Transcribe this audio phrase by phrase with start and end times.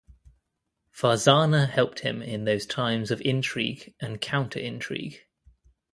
[0.91, 5.27] Farzana helped him in those times of intrigue and counter-intrigue.